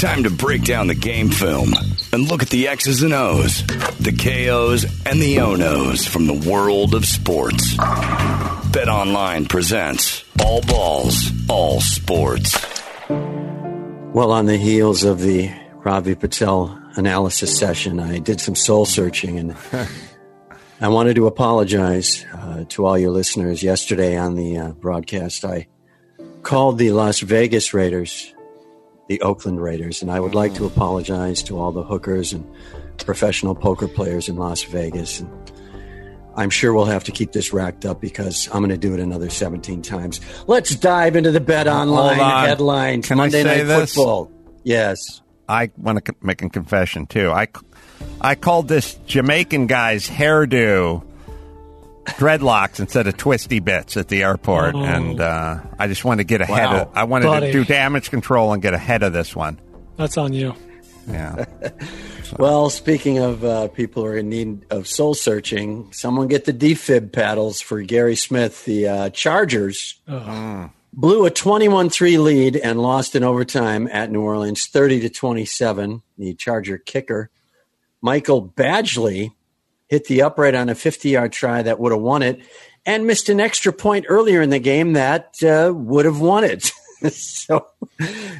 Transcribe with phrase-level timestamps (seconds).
[0.00, 1.74] Time to break down the game film
[2.14, 3.66] and look at the X's and O's,
[3.98, 7.76] the KOs and the Onos from the world of sports.
[8.72, 12.56] Bet Online presents All Balls, All Sports.
[13.10, 19.38] Well, on the heels of the Ravi Patel analysis session, I did some soul searching
[19.38, 19.54] and
[20.80, 23.62] I wanted to apologize uh, to all your listeners.
[23.62, 25.66] Yesterday on the uh, broadcast, I
[26.42, 28.32] called the Las Vegas Raiders
[29.10, 32.48] the Oakland Raiders, and I would like to apologize to all the hookers and
[32.98, 35.18] professional poker players in Las Vegas.
[35.18, 35.52] And
[36.36, 39.00] I'm sure we'll have to keep this racked up because I'm going to do it
[39.00, 40.20] another 17 times.
[40.46, 42.46] Let's dive into the Bet uh, Online on.
[42.46, 43.08] headlines.
[43.08, 43.94] Can I Monday say Night this?
[43.94, 44.30] Football.
[44.62, 45.22] Yes.
[45.48, 47.32] I want to make a confession too.
[47.32, 47.48] I,
[48.20, 51.02] I called this Jamaican guy's hairdo
[52.06, 56.40] dreadlocks instead of twisty bits at the airport, and uh, I just wanted to get
[56.40, 56.82] ahead Wow.
[56.82, 56.90] of.
[56.94, 57.46] I wanted Buddy.
[57.46, 59.60] to do damage control and get ahead of this one.
[59.96, 60.54] That's on you.
[61.08, 61.44] Yeah,
[62.38, 66.52] Well, speaking of uh, people who are in need of soul searching, someone get the
[66.52, 68.64] defib paddles for Gary Smith.
[68.64, 69.96] The uh, Chargers
[70.92, 76.02] blew a 21-3 lead and lost in overtime at New Orleans, 30 to 27.
[76.18, 77.30] The Charger kicker,
[78.00, 79.32] Michael Badgley,
[79.90, 82.40] hit the upright on a 50-yard try that would have won it,
[82.86, 86.70] and missed an extra point earlier in the game that uh, would have won it.
[87.12, 87.66] so,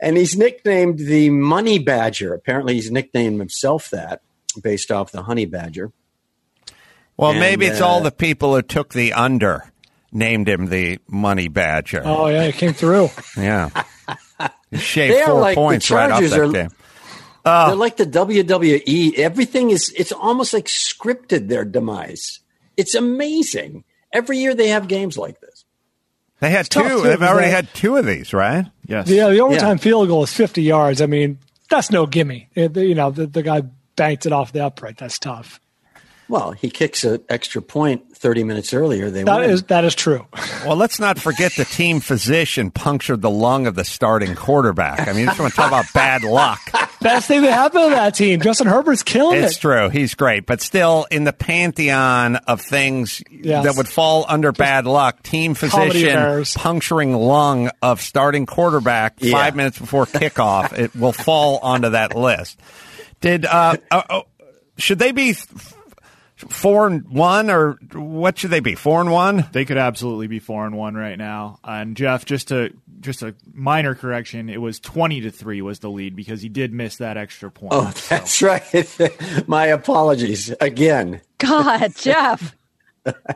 [0.00, 2.32] and he's nicknamed the Money Badger.
[2.32, 4.22] Apparently, he's nicknamed himself that
[4.62, 5.92] based off the Honey Badger.
[7.16, 9.64] well, And, maybe it's uh, all the people who took the under
[10.12, 12.02] named him the Money Badger.
[12.04, 13.08] Oh yeah, it came through.
[13.36, 13.70] Yeah,
[14.70, 16.70] he shaved four like the points right off that are- game.
[17.44, 17.66] Oh.
[17.68, 19.18] They're like the WWE.
[19.18, 22.40] Everything is, it's almost like scripted their demise.
[22.76, 23.84] It's amazing.
[24.12, 25.64] Every year they have games like this.
[26.40, 26.82] They had two.
[26.82, 28.66] Too, They've already because had two of these, right?
[28.86, 29.08] Yes.
[29.08, 29.82] Yeah, the overtime Yeah.
[29.82, 31.00] field goal is 50 yards.
[31.00, 31.38] I mean,
[31.70, 32.48] that's no gimme.
[32.54, 33.62] It- you know, the, the guy
[33.96, 34.96] banked it off the upright.
[34.98, 35.60] That's tough.
[36.28, 39.10] Well, he kicks an extra point 30 minutes earlier.
[39.10, 39.50] They That win.
[39.50, 40.26] is that is true.
[40.64, 45.00] Well, let's not forget the team physician punctured the lung of the starting quarterback.
[45.08, 46.60] I mean, you just want to talk about bad luck.
[47.02, 48.40] Best thing that happened to that team.
[48.40, 49.46] Justin Herbert's killing It's it.
[49.50, 49.88] It's true.
[49.88, 50.46] He's great.
[50.46, 53.64] But still, in the pantheon of things Yes.
[53.64, 59.32] that would fall under bad luck, team comedy physician puncturing lung of starting quarterback Yeah.
[59.32, 62.58] five minutes before kickoff, it will fall onto that list.
[63.20, 64.20] Did, uh, uh, uh,
[64.78, 65.74] should they be f-
[66.48, 68.74] four and one or what should they be?
[68.74, 69.48] Four and one?
[69.52, 71.58] They could absolutely be four and one right now.
[71.64, 75.90] And Jeff, just to just a minor correction, it was twenty to three was the
[75.90, 77.72] lead because he did miss that extra point.
[77.74, 79.46] Oh, So- that's right.
[79.48, 81.20] My apologies again.
[81.38, 82.54] God, Jeff.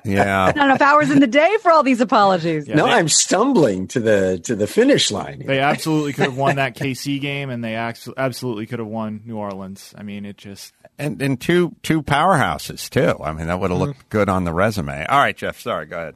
[0.04, 0.53] Yeah.
[0.54, 2.69] Not enough hours in the day for all these apologies.
[2.69, 5.43] no, they- I'm stumbling to the to the finish line.
[5.44, 9.37] They absolutely could have won that KC game, and they absolutely could have won New
[9.37, 9.94] Orleans.
[9.97, 13.22] I mean, it just And, and two two powerhouses too.
[13.22, 13.88] I mean, that would have mm-hmm.
[13.88, 15.04] looked good on the resume.
[15.06, 15.60] All right, Jeff.
[15.60, 15.87] Sorry.
[15.87, 16.15] Go ahead.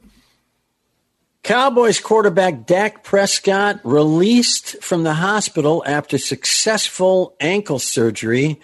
[1.43, 8.61] Cowboys quarterback Dak Prescott released from the hospital after successful ankle surgery.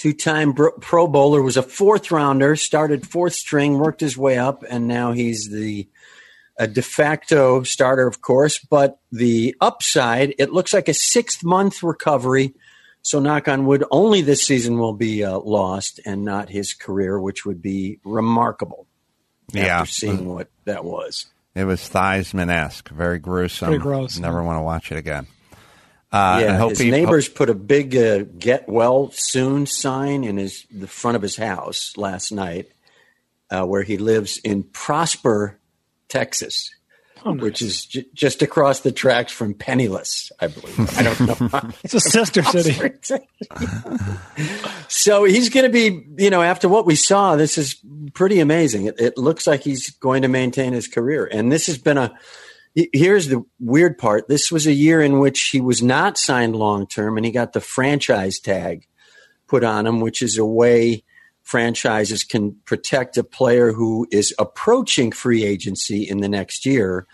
[0.00, 4.64] Two time Pro Bowler was a fourth rounder, started fourth string, worked his way up,
[4.66, 5.86] and now he's the
[6.56, 8.58] a de facto starter, of course.
[8.58, 12.54] But the upside, it looks like a sixth month recovery.
[13.02, 17.20] So, knock on wood, only this season will be uh, lost and not his career,
[17.20, 18.86] which would be remarkable
[19.52, 19.80] Yeah.
[19.80, 21.26] after seeing what that was.
[21.54, 23.68] It was Theismann esque, very gruesome.
[23.68, 25.26] Pretty gross, Never want to watch it again.
[26.12, 30.24] Uh, and yeah, hope his he- neighbors put a big uh, "Get Well Soon" sign
[30.24, 32.68] in his the front of his house last night,
[33.50, 35.58] uh, where he lives in Prosper,
[36.08, 36.70] Texas,
[37.24, 40.98] Oh, which is j- just across the tracks from Penniless, I believe.
[40.98, 41.20] I don't
[41.52, 41.70] know.
[41.84, 42.90] It's a sister city.
[44.88, 47.76] so he's going to be, you know, after what we saw, this is
[48.14, 48.86] pretty amazing.
[48.86, 52.18] It, it looks like he's going to maintain his career, and this has been a.
[52.74, 54.28] Here's the weird part.
[54.28, 57.52] This was a year in which he was not signed long term, and he got
[57.52, 58.86] the franchise tag
[59.48, 61.02] put on him, which is a way
[61.42, 67.08] franchises can protect a player who is approaching free agency in the next year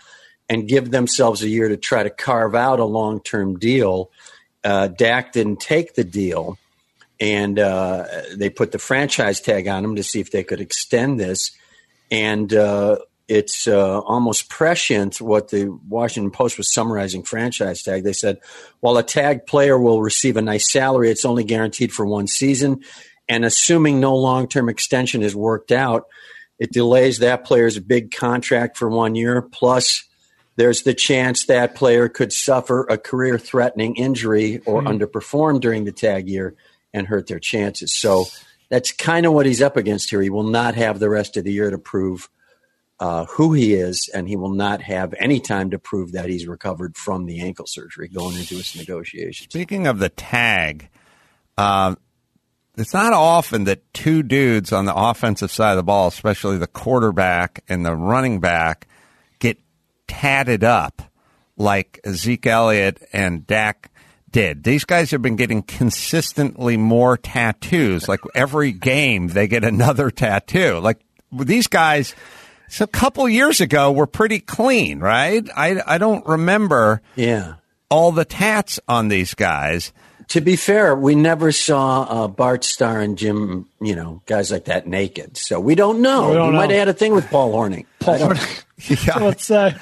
[0.47, 4.11] and give themselves a year to try to carve out a long term deal.
[4.63, 6.59] Uh, Dak didn't take the deal,
[7.19, 8.05] and uh,
[8.35, 11.51] they put the franchise tag on him to see if they could extend this.
[12.11, 18.03] And uh, it's uh, almost prescient what the Washington Post was summarizing franchise tag.
[18.03, 18.39] They said,
[18.79, 22.81] while a tag player will receive a nice salary, it's only guaranteed for one season.
[23.27, 26.05] And assuming no long term extension is worked out,
[26.57, 30.03] it delays that player's big contract for one year plus
[30.55, 34.87] there's the chance that player could suffer a career threatening injury or Hmm.
[34.87, 36.55] underperform during the tag year
[36.93, 37.93] and hurt their chances.
[37.95, 38.25] So
[38.69, 40.21] that's kind of what he's up against here.
[40.21, 42.27] He will not have the rest of the year to prove
[42.99, 46.47] uh, who he is, and he will not have any time to prove that he's
[46.47, 49.51] recovered from the ankle surgery going into his negotiations.
[49.51, 50.89] Speaking of the tag,
[51.57, 51.95] uh,
[52.77, 56.67] it's not often that two dudes on the offensive side of the ball, especially the
[56.67, 58.87] quarterback and the running back,
[59.39, 59.59] get
[60.07, 61.01] tatted up
[61.57, 63.91] like Zeke Elliott and Dak
[64.29, 64.63] did.
[64.63, 68.07] These guys have been getting consistently more tattoos.
[68.07, 70.79] Like every game, they get another tattoo.
[70.79, 70.99] Like
[71.31, 72.13] these guys,
[72.69, 75.47] so a couple years ago, we're pretty clean, right?
[75.55, 77.55] I, I don't remember Yeah.
[77.89, 79.93] all the tats on these guys.
[80.29, 84.65] To be fair, we never saw uh, Bart Starr and Jim, you know, guys like
[84.65, 85.37] that naked.
[85.37, 86.29] So we don't know.
[86.29, 86.75] We don't he might know.
[86.75, 87.85] have had a thing with Paul Hornung.
[88.07, 88.63] I don't-
[89.07, 89.17] Yeah.
[89.17, 89.75] Let's say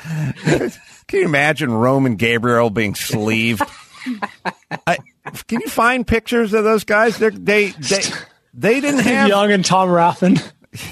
[1.08, 3.62] Can you imagine Roman Gabriel being sleeved?
[4.88, 4.98] I,
[5.48, 7.18] can you find pictures of those guys?
[7.18, 8.02] They're, they they
[8.54, 10.42] they didn't have Young and Tom Raffin.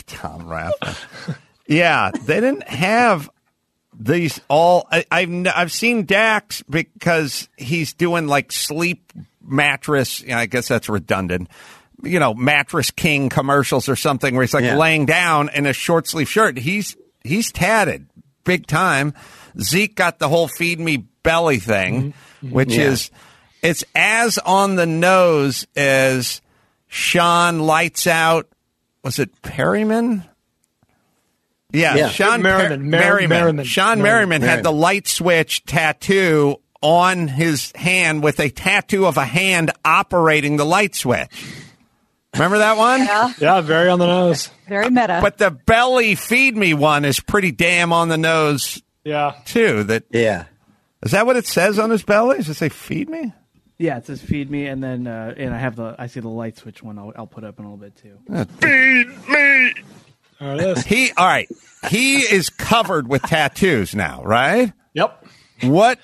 [0.07, 1.35] Tom Raffin.
[1.67, 3.29] Yeah, they didn't have
[3.97, 4.87] these all.
[4.91, 10.21] I, I've n- I've seen Dax because he's doing like sleep mattress.
[10.21, 11.49] You know, I guess that's redundant.
[12.01, 14.77] You know, mattress king commercials or something where he's like Yeah.
[14.77, 16.57] laying down in a short sleeve shirt.
[16.57, 18.07] He's he's tatted
[18.43, 19.13] big time.
[19.59, 22.47] Zeke got the whole feed me belly thing, mm-hmm.
[22.47, 22.55] Mm-hmm.
[22.55, 22.85] which Yeah.
[22.89, 23.11] is
[23.61, 26.41] it's as on the nose as
[26.91, 28.49] Shawne lights out.
[29.03, 30.25] Was it Perryman?
[31.73, 32.09] Yeah, Yeah.
[32.09, 33.29] Shawne Merriman, Per- Merriman.
[33.29, 33.65] Merriman.
[33.65, 39.25] Shawne Merriman, had the light switch tattoo on his hand with a tattoo of a
[39.25, 41.29] hand operating the light switch.
[42.35, 42.99] Remember that one?
[42.99, 44.49] Yeah, Yeah, very on the nose.
[44.67, 45.19] very meta.
[45.21, 49.33] But the belly feed me one is pretty damn on the nose Yeah.
[49.45, 49.83] too.
[49.83, 50.45] That yeah.
[51.03, 52.37] is that what it says on his belly?
[52.37, 53.33] Does it say feed me?
[53.77, 56.29] Yeah, it says feed me, and then uh, and I have the I see the
[56.29, 56.97] light switch one.
[56.99, 58.17] I'll, I'll put up in a little bit too.
[58.59, 59.73] There
[60.51, 60.85] it is.
[60.85, 61.49] He all right.
[61.89, 64.71] He is covered with tattoos now, right?
[64.93, 65.25] Yep.
[65.63, 65.99] What?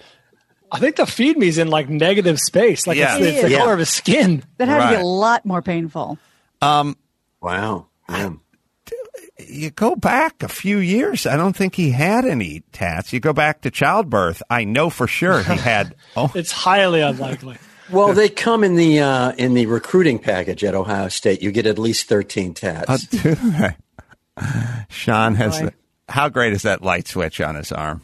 [0.71, 2.86] I think the feed me's in like negative space.
[2.86, 3.18] Like Yeah.
[3.18, 3.57] it's, it's the Yeah.
[3.59, 4.44] color of his skin.
[4.57, 6.18] that had to be a lot more painful.
[6.62, 6.95] Um.
[7.41, 7.88] Wow.
[8.09, 8.31] Yeah.
[9.39, 11.25] you go back a few years.
[11.25, 13.13] I don't think he had any tats.
[13.13, 14.44] You go back to childbirth.
[14.50, 15.95] I know for sure he had.
[16.18, 17.57] Oh, It's highly unlikely.
[17.91, 21.41] Well, they come in the uh, in the recruiting package at Ohio State.
[21.41, 23.06] You get at least thirteen tats.
[23.07, 23.75] do they?
[24.89, 25.59] Sean has.
[25.59, 25.74] The,
[26.07, 28.01] how great is that light switch on his arm?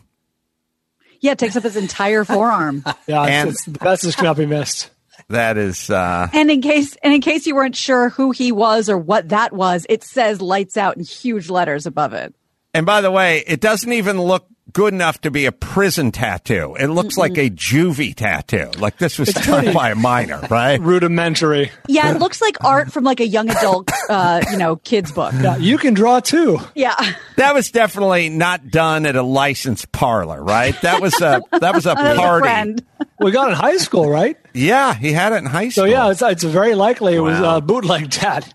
[1.21, 2.83] Yeah, it takes up his entire forearm.
[3.07, 4.91] Yeah, And- it's, it's the message cannot be missed.
[5.29, 5.89] That is.
[5.89, 9.29] uh And in case and in case you weren't sure who he was or what
[9.29, 12.35] that was, it says lights out in huge letters above it.
[12.73, 16.75] And by the way, it doesn't even look good enough to be a prison tattoo.
[16.79, 18.71] It looks like a juvie tattoo.
[18.79, 20.79] Like this was done by a minor, right?
[20.81, 21.71] Rudimentary.
[21.87, 25.33] Yeah, it looks like art from like a young adult uh, you know, kids book.
[25.39, 26.59] Yeah, you can draw too.
[26.73, 26.95] Yeah.
[27.37, 30.79] That was definitely not done at a licensed parlor, right?
[30.81, 32.75] That was a that was a That was a party.
[33.19, 34.37] We got it in high school, right?
[34.53, 35.83] Yeah, he had it in high school.
[35.83, 37.57] So yeah, it's, it's very likely it was Wow.
[37.57, 38.53] uh, bootleg tat.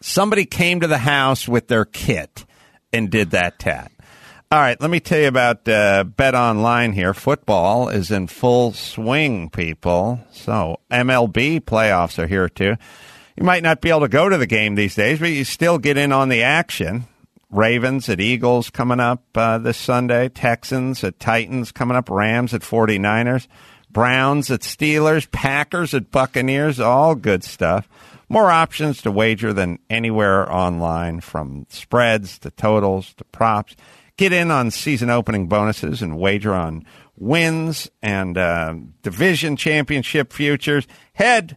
[0.00, 2.44] somebody came to the house with their kit
[2.92, 3.90] and did that tat.
[4.54, 7.12] All right, let me tell you about uh, Bet Online here.
[7.12, 10.20] Football is in full swing, people.
[10.30, 12.76] So MLB playoffs are here too.
[13.36, 15.78] You might not be able to go to the game these days, but you still
[15.78, 17.06] get in on the action.
[17.50, 20.28] Ravens at Eagles coming up uh, this Sunday.
[20.28, 22.08] Texans at Titans coming up.
[22.08, 23.48] Rams at 49ers.
[23.90, 25.28] Browns at Steelers.
[25.32, 26.78] Packers at Buccaneers.
[26.78, 27.88] All good stuff.
[28.28, 33.74] More options to wager than anywhere online from spreads to totals to props.
[34.16, 36.84] Get in on season opening bonuses and wager on
[37.16, 40.86] wins and uh, division championship futures.
[41.14, 41.56] Head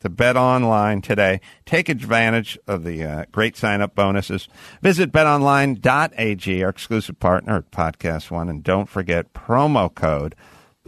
[0.00, 1.40] to Bet Online today.
[1.64, 4.48] Take advantage of the uh, great sign up bonuses.
[4.82, 8.48] Visit betonline.ag, our exclusive partner at Podcast One.
[8.48, 10.36] And don't forget promo code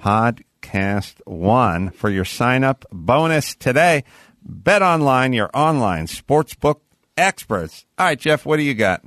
[0.00, 4.04] Podcast One for your sign up bonus today.
[4.42, 6.80] Bet Online, your online sportsbook
[7.16, 7.86] experts.
[7.98, 9.02] All right, Jeff, what do you got?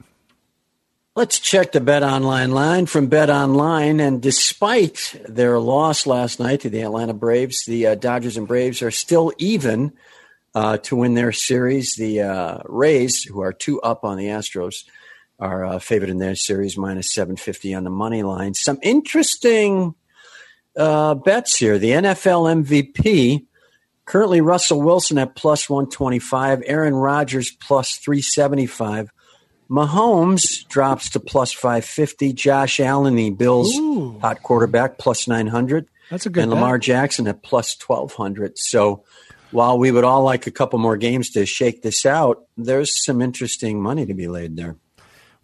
[1.13, 3.99] Let's check the Bet Online line from Bet Online.
[3.99, 8.81] And despite their loss last night to the Atlanta Braves, the uh, Dodgers and Braves
[8.81, 9.91] are still even
[10.55, 11.95] uh, to win their series.
[11.95, 14.85] The uh, Rays, who are two up on the Astros,
[15.37, 18.53] are uh, favored in their series, minus 750 on the money line.
[18.53, 19.95] Some interesting
[20.77, 21.77] uh, bets here.
[21.77, 23.47] The NFL MVP,
[24.05, 29.11] currently Russell Wilson at plus 125, Aaron Rodgers plus 375.
[29.71, 32.33] Mahomes drops to plus 550.
[32.33, 34.19] Josh Allen, the Bills Ooh.
[34.19, 35.87] hot quarterback, plus 900.
[36.09, 36.59] That's a good And bet.
[36.59, 38.57] Lamar Jackson at plus 1200.
[38.57, 39.05] So
[39.51, 43.21] while we would all like a couple more games to shake this out, there's some
[43.21, 44.75] interesting money to be laid there.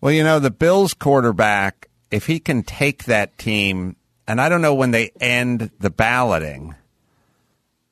[0.01, 3.95] Well, you know, the Bills quarterback, if he can take that team,
[4.27, 6.75] and I don't know when they end the balloting,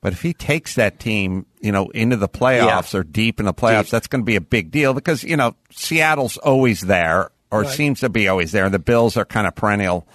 [0.00, 3.54] but if he takes that team, you know, into the playoffs or deep in the
[3.54, 3.90] playoffs, Deep.
[3.92, 7.70] that's going to be a big deal because, you know, Seattle's always there or Right.
[7.70, 8.64] seems to be always there.
[8.66, 10.06] And the Bills are kind of perennial,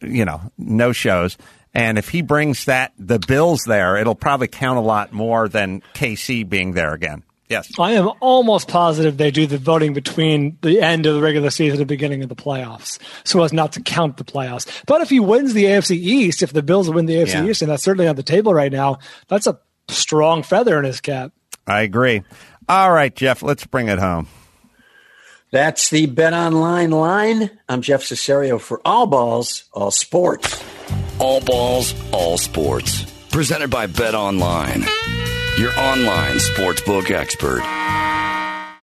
[0.00, 1.36] you know, no shows.
[1.72, 5.82] And if he brings that, the Bills there, it'll probably count a lot more than
[5.94, 7.22] KC being there again.
[7.54, 7.70] Yes.
[7.78, 11.72] I am almost positive they do the voting between the end of the regular season
[11.72, 14.66] and the beginning of the playoffs, so as not to count the playoffs.
[14.86, 17.46] But if he wins the AFC East, if the Bills win the AFC Yeah.
[17.46, 19.58] East, and that's certainly on the table right now, that's a
[19.88, 21.32] strong feather in his cap.
[21.66, 22.22] I agree.
[22.68, 24.26] All right, Jeff, let's bring it home.
[25.52, 27.50] That's the Bet Online line.
[27.68, 30.62] I'm Jeff Cesario for All Balls, All Sports.
[31.20, 33.04] All balls, all sports.
[33.30, 34.82] Presented by Bet Online,
[35.58, 37.83] your online sportsbook expert.